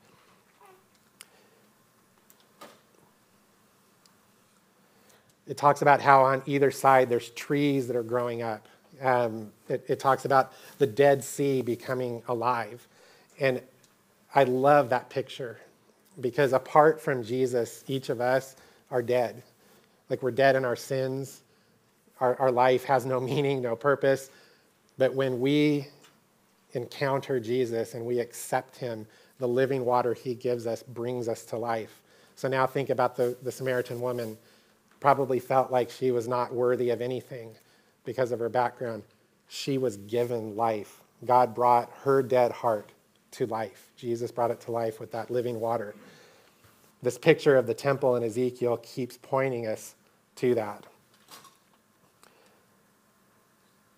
[5.47, 8.67] It talks about how on either side there's trees that are growing up.
[9.03, 12.89] Um, it, it talks about the Dead Sea becoming alive.
[13.39, 13.61] And
[14.35, 15.61] I love that picture
[16.19, 18.57] because apart from Jesus, each of us
[18.93, 19.43] are dead.
[20.09, 21.43] Like we're dead in our sins.
[22.21, 24.31] Our, our life has no meaning, no purpose.
[24.99, 25.89] But when we
[26.75, 29.07] encounter Jesus and we accept him,
[29.39, 32.01] the living water he gives us brings us to life.
[32.37, 34.39] So now think about the, the Samaritan woman,
[35.01, 37.51] probably felt like she was not worthy of anything
[38.05, 39.03] because of her background.
[39.49, 41.01] She was given life.
[41.25, 42.91] God brought her dead heart
[43.33, 43.91] to life.
[43.97, 45.95] Jesus brought it to life with that living water.
[47.03, 49.95] This picture of the temple in Ezekiel keeps pointing us
[50.37, 50.87] to that.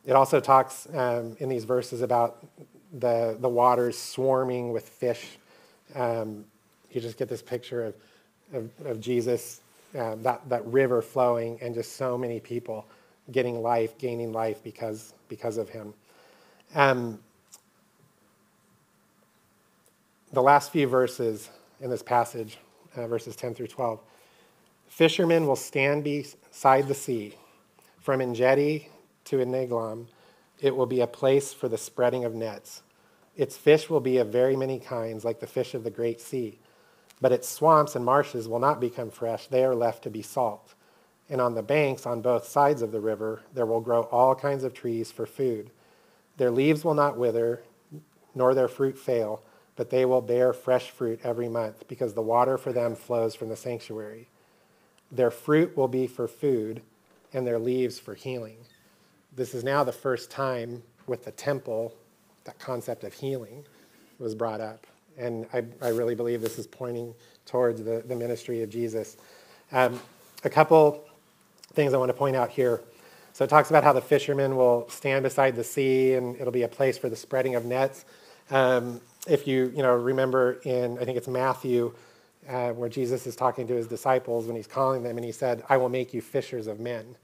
[0.07, 2.45] It also talks um, in these verses about
[2.93, 5.39] the, the waters swarming with fish.
[5.95, 6.45] Um,
[6.91, 7.95] you just get this picture of,
[8.53, 9.61] of, of Jesus,
[9.99, 12.87] uh, that, that river flowing, and just so many people
[13.33, 15.95] getting life, gaining life because, because of him.
[16.75, 17.19] Um,
[20.33, 21.49] the last few verses
[21.81, 22.59] in this passage,
[22.97, 24.01] uh, verses 10 through 12.
[24.89, 27.35] Fishermen will stand beside the sea.
[28.01, 28.89] From Engedi
[29.25, 30.07] to Eneglaim,
[30.61, 32.83] it will be a place for the spreading of nets.
[33.37, 36.59] Its fish will be of very many kinds, like the fish of the great sea.
[37.21, 40.75] But its swamps and marshes will not become fresh, they are left to be salt.
[41.29, 44.63] And on the banks, on both sides of the river, there will grow all kinds
[44.63, 45.71] of trees for food.
[46.37, 47.63] Their leaves will not wither,
[48.35, 49.43] nor their fruit fail,
[49.77, 53.49] but they will bear fresh fruit every month, because the water for them flows from
[53.49, 54.29] the sanctuary.
[55.11, 56.83] Their fruit will be for food,
[57.33, 58.59] and their leaves for healing.
[59.35, 61.93] This is now the first time with the temple
[62.45, 63.65] that concept of healing
[64.19, 64.87] was brought up.
[65.19, 67.15] And I, I really believe this is pointing
[67.47, 69.17] towards the, the ministry of Jesus.
[69.73, 70.01] Um,
[70.45, 71.05] a couple
[71.73, 72.81] things I want to point out here.
[73.33, 76.63] So it talks about how the fishermen will stand beside the sea and it'll be
[76.63, 78.05] a place for the spreading of nets.
[78.51, 81.95] Um, if you, you know, remember in, I think it's Matthew,
[82.49, 85.65] uh, where Jesus is talking to his disciples when he's calling them and he said,
[85.69, 87.17] I will make you fishers of men.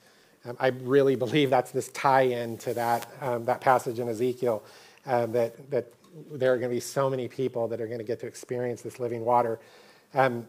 [0.45, 4.63] Um, I really believe that's this tie in to that, um, that passage in Ezekiel
[5.07, 5.93] um, that, that
[6.33, 8.83] there are going to be so many people that are going to get to experience
[8.83, 9.61] this living water.
[10.15, 10.49] Um,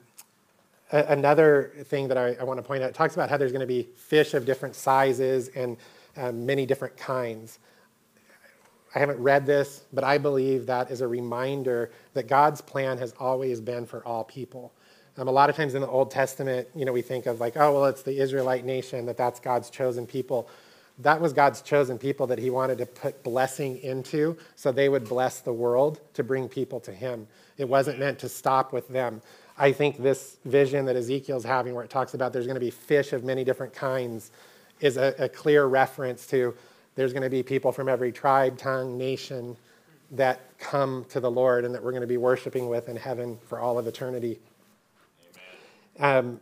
[0.91, 3.67] another thing that I, I, want to point out talks about how there's going to
[3.67, 5.77] be fish of different sizes and
[6.17, 7.59] um, many different kinds.
[8.93, 13.13] I haven't read this, but I believe that is a reminder that God's plan has
[13.19, 14.73] always been for all people.
[15.17, 17.57] Um, a lot of times in the Old Testament, you know, we think of like,
[17.57, 20.49] oh, well, it's the Israelite nation, that that's God's chosen people
[20.99, 25.07] that was God's chosen people that he wanted to put blessing into so they would
[25.07, 27.27] bless the world to bring people to him.
[27.57, 29.21] It wasn't meant to stop with them.
[29.57, 32.71] I think this vision that Ezekiel's having, where it talks about there's going to be
[32.71, 34.31] fish of many different kinds,
[34.79, 36.55] is a, a clear reference to
[36.95, 39.55] there's going to be people from every tribe, tongue, nation
[40.11, 43.37] that come to the Lord and that we're going to be worshiping with in heaven
[43.47, 44.39] for all of eternity.
[45.99, 46.39] Um,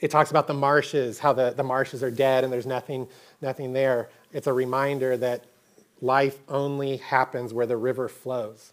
[0.00, 3.08] it talks about the marshes, how the, the marshes are dead and there's nothing,
[3.40, 4.08] nothing there.
[4.32, 5.44] It's a reminder that
[6.00, 8.72] life only happens where the river flows.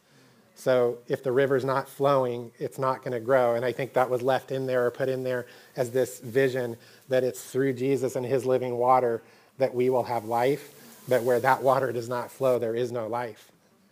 [0.56, 3.56] So if the river's not flowing, it's not going to grow.
[3.56, 6.78] And I think that was left in there or put in there as this vision
[7.10, 9.24] that it's through Jesus and his living water
[9.58, 10.81] that we will have life.
[11.20, 13.52] Where that water does not flow, there is no life.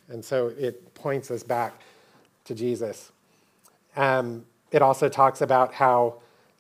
[0.10, 1.74] And so it points us back
[2.46, 3.12] to Jesus.
[3.96, 6.16] Um, it also talks about how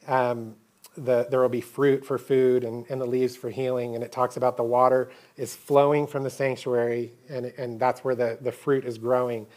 [0.07, 0.55] um,
[0.97, 3.95] the, there will be fruit for food and, and the leaves for healing.
[3.95, 8.15] And it talks about the water is flowing from the sanctuary, and, and that's where
[8.15, 9.47] the, the fruit is growing.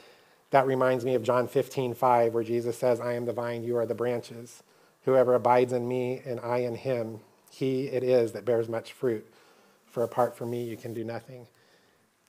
[0.51, 3.77] That reminds me of John 15, 5, where Jesus says, I am the vine, you
[3.79, 4.63] are the branches.
[5.05, 9.27] Whoever abides in me and I in him, he it is that bears much fruit.
[9.93, 11.47] For apart from me, you can do nothing.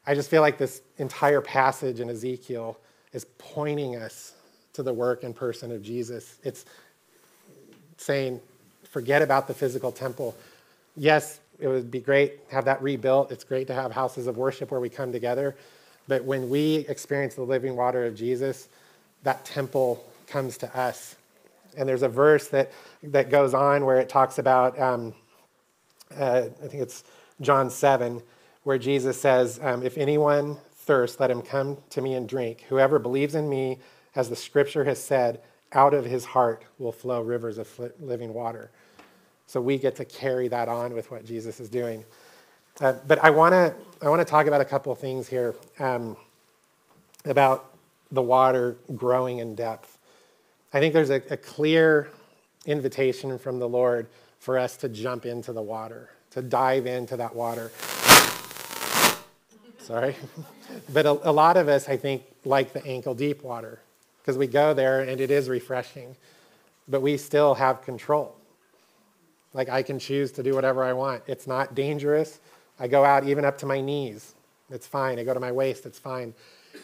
[0.06, 2.78] I just feel like this entire passage in Ezekiel
[3.14, 4.34] is pointing us
[4.74, 6.36] to the work and person of Jesus.
[6.44, 6.66] It's
[7.98, 8.42] saying,
[8.90, 10.36] forget about the physical temple.
[10.98, 13.32] Yes, it would be great to have that rebuilt.
[13.32, 15.56] It's great to have houses of worship where we come together.
[16.08, 18.68] But when we experience the living water of Jesus,
[19.24, 21.16] that temple comes to us.
[21.78, 22.74] And there's a verse that,
[23.04, 25.14] that goes on where it talks about, um,
[26.20, 27.06] uh, I think it's
[27.42, 28.22] John 7,
[28.64, 32.66] where Jesus says, um, If anyone thirsts, let him come to me and drink.
[32.70, 33.80] Whoever believes in me,
[34.16, 35.42] as the scripture has said,
[35.72, 38.72] out of his heart will flow rivers of living water.
[39.48, 42.04] So we get to carry that on with what Jesus is doing.
[42.80, 46.18] Uh, but I want to I want to talk about a couple things here um,
[47.26, 47.74] about
[48.12, 49.98] the water growing in depth.
[50.74, 52.10] I think there's a, a, clear
[52.66, 54.08] invitation from the Lord
[54.40, 57.72] for us to jump into the water, to dive into that water.
[59.80, 60.16] Sorry.
[60.94, 63.80] but a, a, lot of us, I think, like the ankle deep water
[64.22, 66.16] because we go there and it is refreshing,
[66.88, 68.36] but we still have control.
[69.54, 71.24] Like I can choose to do whatever I want.
[71.28, 72.40] It's not dangerous.
[72.80, 74.34] I go out even up to my knees.
[74.70, 75.20] It's fine.
[75.20, 75.86] I go to my waist.
[75.86, 76.34] It's fine.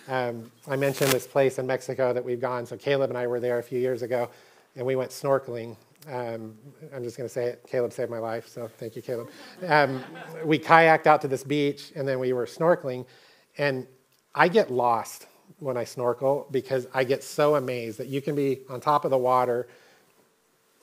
[0.08, 2.66] Um, I mentioned this place in Mexico that we've gone.
[2.66, 4.30] So Caleb and I were there a few years ago,
[4.76, 5.76] and we went snorkeling.
[6.08, 6.58] Um,
[6.96, 7.66] I'm just going to say it.
[7.68, 9.30] Caleb saved my life, so thank you, Caleb.
[9.68, 10.04] Um,
[10.46, 13.06] we kayaked out to this beach, and then we were snorkeling,
[13.58, 13.86] and
[14.34, 18.62] I get lost when I snorkel because I get so amazed that you can be
[18.70, 19.68] on top of the water.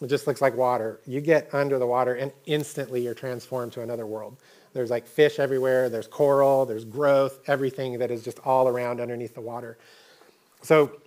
[0.02, 1.00] It just looks like water.
[1.06, 4.36] You get under the water, and instantly you're transformed to another world.
[4.74, 9.34] There's like fish everywhere, there's coral, there's growth, everything that is just all around underneath
[9.34, 9.78] the water.
[10.60, 11.00] So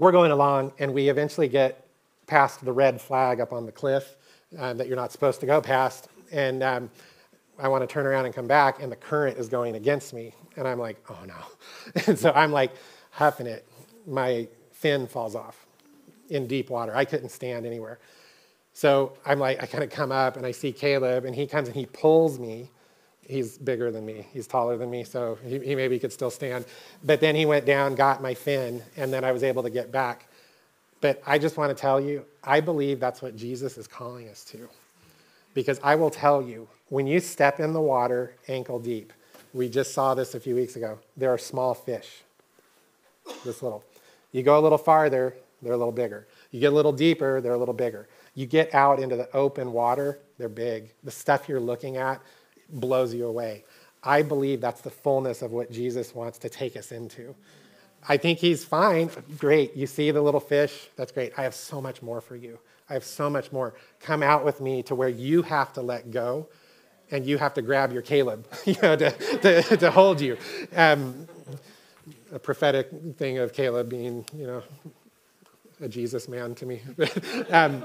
[0.00, 1.87] we're going along, and we eventually get
[2.28, 4.16] past the red flag up on the cliff
[4.56, 6.08] uh, that you're not supposed to go past.
[6.30, 6.90] And um,
[7.58, 10.32] I want to turn around and come back, and the current is going against me.
[10.56, 12.02] And I'm like, oh no.
[12.06, 12.72] and so I'm like
[13.10, 13.66] huffing it.
[14.06, 15.66] My fin falls off
[16.28, 16.94] in deep water.
[16.94, 17.98] I couldn't stand anywhere.
[18.74, 21.66] So I'm like, I kind of come up and I see Caleb, and he comes
[21.66, 22.70] and he pulls me
[23.28, 24.26] he's bigger than me.
[24.32, 26.64] He's taller than me, so he, he, maybe could still stand.
[27.04, 29.92] But then he went down, got my fin, and then I was able to get
[29.92, 30.27] back.
[31.00, 34.44] But I just want to tell you, I believe that's what Jesus is calling us
[34.46, 34.68] to.
[35.54, 39.12] Because I will tell you, when you step in the water ankle deep,
[39.52, 42.22] we just saw this a few weeks ago, there are small fish,
[43.44, 43.84] this little.
[44.32, 46.26] You go a little farther, they're a little bigger.
[46.50, 48.08] You get a little deeper, they're a little bigger.
[48.34, 50.92] You get out into the open water, they're big.
[51.02, 52.20] The stuff you're looking at,
[52.70, 53.64] blows you away.
[54.02, 57.34] I believe that's the fullness of what Jesus wants to take us into.
[58.06, 59.10] I think he's fine.
[59.38, 59.76] Great.
[59.76, 60.88] You see the little fish?
[60.96, 61.32] That's great.
[61.36, 62.58] I have so much more for you.
[62.88, 63.74] I have so much more.
[64.00, 66.48] Come out with me to where you have to let go
[67.10, 70.36] and you have to grab your Caleb you know, to, to, to hold you.
[70.74, 71.28] Um,
[72.32, 74.62] a prophetic thing of Caleb being, you know,
[75.80, 76.82] a Jesus man to me.
[77.50, 77.84] um,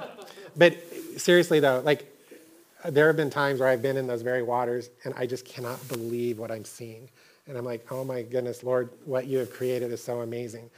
[0.56, 0.78] but
[1.18, 2.10] seriously, though, like
[2.86, 5.86] there have been times where I've been in those very waters and I just cannot
[5.88, 7.10] believe what I'm seeing.
[7.48, 10.70] And I'm like, oh my goodness, Lord, what you have created is so amazing.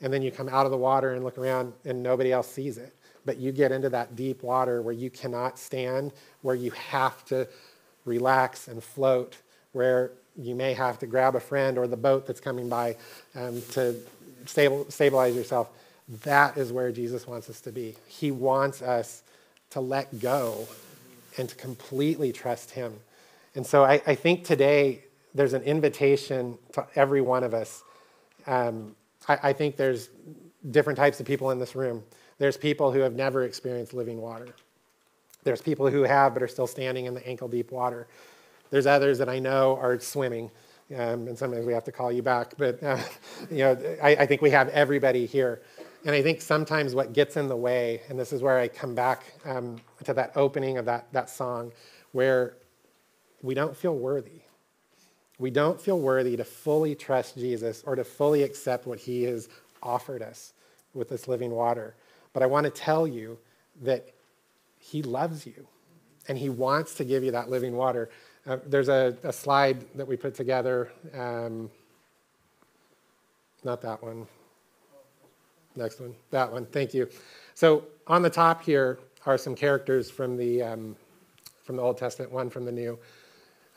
[0.00, 2.78] And then you come out of the water and look around and nobody else sees
[2.78, 2.94] it.
[3.24, 7.46] But you get into that deep water where you cannot stand, where you have to
[8.04, 9.36] relax and float,
[9.72, 12.96] where you may have to grab a friend or the boat that's coming by
[13.34, 13.96] um, to
[14.46, 15.68] stabilize yourself.
[16.22, 17.96] That is where Jesus wants us to be.
[18.06, 19.22] He wants us
[19.70, 20.66] to let go
[21.36, 22.94] and to completely trust Him.
[23.54, 27.82] And so I, I think today there's an invitation to every one of us.
[28.46, 28.94] Um,
[29.28, 30.10] I, I think there's
[30.70, 32.02] different types of people in this room.
[32.38, 34.48] There's people who have never experienced living water.
[35.44, 38.08] There's people who have but are still standing in the ankle deep water.
[38.70, 40.50] There's others that I know are swimming,
[40.94, 42.54] um, and sometimes we have to call you back.
[42.58, 42.98] But uh,
[43.50, 45.62] you know, I, I, think we have everybody here.
[46.04, 48.94] And I think sometimes what gets in the way, and this is where I come
[48.94, 51.72] back um, to that opening of that, that song,
[52.12, 52.54] where
[53.42, 54.42] we don't feel worthy.
[55.38, 59.48] We don't feel worthy to fully trust Jesus or to fully accept what he has
[59.82, 60.52] offered us
[60.94, 61.94] with this living water.
[62.32, 63.38] But I want to tell you
[63.82, 64.08] that
[64.78, 65.66] he loves you
[66.26, 68.10] and he wants to give you that living water.
[68.46, 70.90] Uh, there's a, a, slide that we put together.
[71.14, 71.70] Um,
[73.64, 74.26] not that one.
[75.76, 77.08] Next one, that one, thank you.
[77.54, 80.96] So on the top here are some characters from the, um,
[81.62, 82.98] from the Old Testament, one from the New.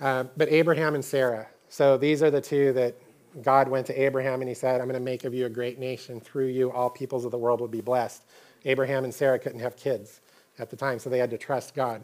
[0.01, 1.47] Uh, but Abraham and Sarah.
[1.69, 2.95] So these are the two that
[3.43, 5.79] God went to Abraham and he said, I'm going to make of you a great
[5.79, 6.19] nation.
[6.19, 8.23] Through you, all peoples of the world will be blessed.
[8.65, 10.19] Abraham and Sarah couldn't have kids
[10.59, 12.03] at the time, so they had to trust God.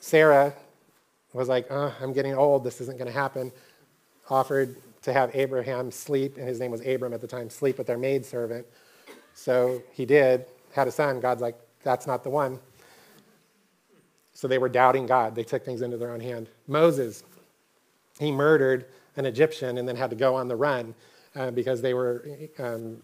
[0.00, 0.52] Sarah
[1.32, 2.64] was like, oh, I'm getting old.
[2.64, 3.52] This isn't going to happen.
[4.28, 7.86] Offered to have Abraham sleep, and his name was Abram at the time, sleep with
[7.86, 8.66] their maidservant.
[9.34, 11.20] So he did, had a son.
[11.20, 12.60] God's like, that's not the one.
[14.42, 15.36] So they were doubting God.
[15.36, 16.48] They took things into their own hand.
[16.66, 17.22] Moses,
[18.18, 20.96] he murdered an Egyptian and then had to go on the run
[21.36, 22.26] uh, because they were
[22.58, 23.00] um,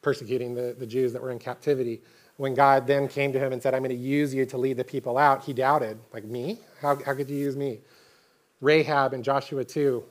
[0.00, 2.02] persecuting the, the Jews that were in captivity.
[2.36, 4.76] When God then came to him and said, I'm going to use you to lead
[4.76, 5.98] the people out, he doubted.
[6.12, 6.60] Like, me?
[6.80, 7.80] How, how could you use me?
[8.60, 10.04] Rahab in Joshua 2,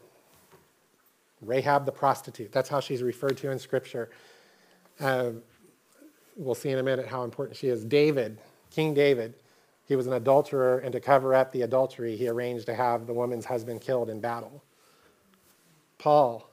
[1.41, 2.51] Rahab the prostitute.
[2.51, 4.09] That's how she's referred to in Scripture.
[4.99, 5.29] Uh,
[6.35, 7.85] we'll see in a minute how important she is.
[7.85, 8.39] David,
[8.71, 9.35] King David,
[9.89, 13.13] he was an adulterer, and to cover up the adultery, he arranged to have the
[13.13, 14.63] woman's husband killed in battle.
[15.97, 16.47] Paul,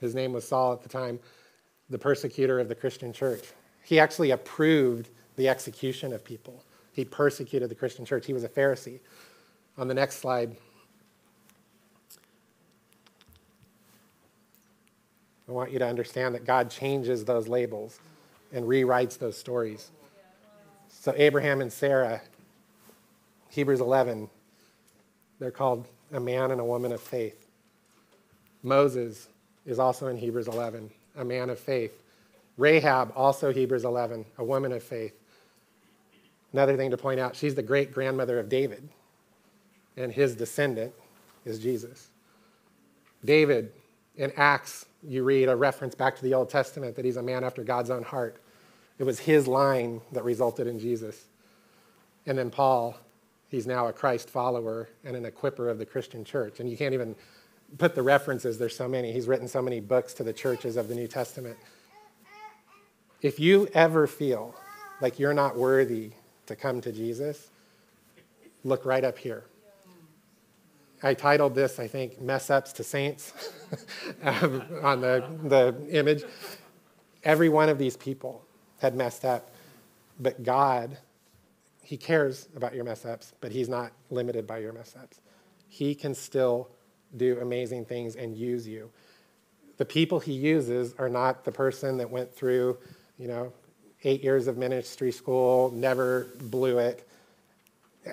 [0.00, 1.20] his name was Saul at the time,
[1.90, 3.44] the persecutor of the Christian church.
[3.84, 6.64] He actually approved the execution of people.
[6.92, 8.24] He persecuted the Christian church.
[8.24, 9.00] He was a Pharisee.
[9.76, 10.56] On the next slide,
[15.46, 18.00] I want you to understand that God changes those labels
[18.54, 19.90] and rewrites those stories.
[20.88, 22.22] So, Abraham and Sarah,
[23.54, 24.28] Hebrews 11,
[25.38, 27.46] they're called a man and a woman of faith.
[28.64, 29.28] Moses
[29.64, 32.02] is also in Hebrews 11, a man of faith.
[32.56, 35.14] Rahab, also Hebrews 11, a woman of faith.
[36.52, 38.88] Another thing to point out, she's the great grandmother of David,
[39.96, 40.92] and his descendant
[41.44, 42.08] is Jesus.
[43.24, 43.70] David,
[44.16, 47.44] in Acts, you read a reference back to the Old Testament that he's a man
[47.44, 48.36] after God's own heart.
[48.98, 51.26] It was his line that resulted in Jesus.
[52.26, 52.96] And then Paul,
[53.54, 56.60] he's now a Christ follower and an equiper of the Christian church.
[56.60, 57.14] And you can't even
[57.78, 59.12] put the references, there's so many.
[59.12, 61.56] He's written so many books to the churches of the New Testament.
[63.22, 64.54] If you ever feel
[65.00, 66.10] like you're not worthy
[66.46, 67.50] to come to Jesus,
[68.64, 69.44] look right up here.
[71.02, 73.32] I titled this, I think, Mess Ups to Saints
[74.22, 76.24] um, on the, the image.
[77.22, 78.44] Every one of these people
[78.80, 79.50] had messed up,
[80.18, 80.98] but God,
[81.84, 85.20] He cares about your mess ups, but He's not limited by your mess ups.
[85.68, 86.70] He can still
[87.16, 88.90] do amazing things and use you.
[89.76, 92.78] The people He uses are not the person that went through
[93.18, 93.52] you know,
[94.04, 97.08] eight years of ministry school, never blew it.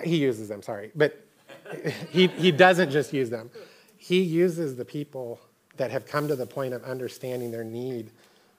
[0.04, 0.90] He uses them, sorry.
[0.94, 1.24] But
[2.10, 3.50] he, he doesn't just use them.
[3.96, 5.40] He uses the people
[5.76, 8.10] that have come to the point of understanding their need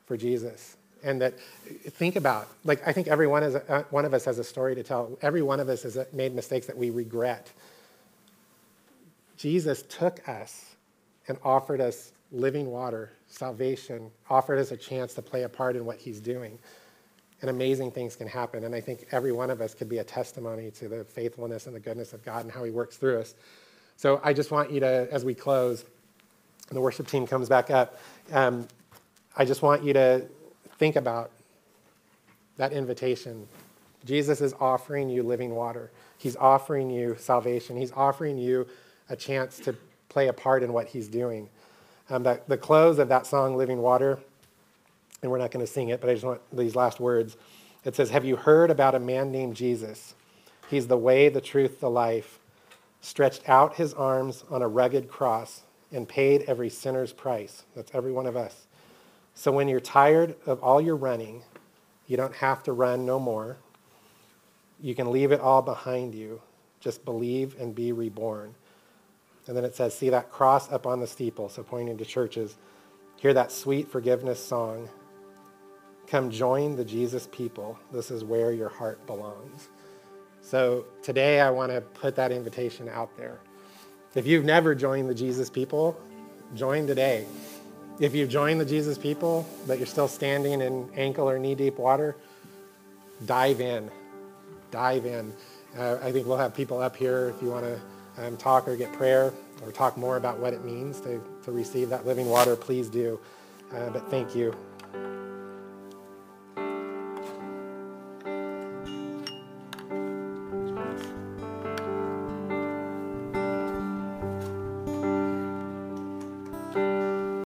[0.05, 0.77] for Jesus.
[1.03, 4.39] And that, think about, like, I think every one, is, uh, one of us has
[4.39, 5.17] a story to tell.
[5.21, 7.51] Every one of us has made mistakes that we regret.
[9.37, 10.75] Jesus took us
[11.27, 15.85] and offered us living water, salvation, offered us a chance to play a part in
[15.85, 16.57] what he's doing.
[17.41, 18.63] And amazing things can happen.
[18.63, 21.75] And I think every one of us could be a testimony to the faithfulness and
[21.75, 23.35] the goodness of God and how he works through us.
[23.97, 25.83] So I just want you to, as we close,
[26.69, 27.99] and the worship team comes back up,
[28.31, 28.67] um,
[29.35, 30.25] I just want you to
[30.77, 31.31] think about
[32.57, 33.47] that invitation.
[34.05, 35.91] Jesus is offering you living water.
[36.17, 37.77] He's offering you salvation.
[37.77, 38.67] He's offering you
[39.09, 39.75] a chance to
[40.09, 41.49] play a part in what he's doing.
[42.09, 44.19] Um, that, the close of that song, Living Water,
[45.21, 47.37] and we're not going to sing it, but I just want these last words.
[47.85, 50.15] It says, Have you heard about a man named Jesus?
[50.69, 52.39] He's the way, the truth, the life.
[53.01, 57.63] Stretched out his arms on a rugged cross and paid every sinner's price.
[57.75, 58.67] That's every one of us.
[59.35, 61.43] So when you're tired of all your running,
[62.07, 63.57] you don't have to run no more.
[64.79, 66.41] You can leave it all behind you.
[66.79, 68.55] Just believe and be reborn.
[69.47, 72.55] And then it says, See that cross up on the steeple, so pointing to churches.
[73.17, 74.89] Hear that sweet forgiveness song.
[76.07, 77.79] Come join the Jesus people.
[77.91, 79.69] This is where your heart belongs.
[80.41, 83.39] So today I want to put that invitation out there.
[84.13, 85.97] If you've never joined the Jesus people,
[86.53, 87.25] join today.
[87.99, 91.77] If you've joined the Jesus people, but you're still standing in ankle or knee deep
[91.77, 92.15] water,
[93.25, 93.91] dive in.
[94.71, 95.31] Dive in.
[95.77, 98.75] Uh, I think we'll have people up here if you want to um, talk or
[98.75, 99.33] get prayer
[99.63, 103.19] or talk more about what it means to, to receive that living water, please do.
[103.73, 104.55] Uh, but thank you.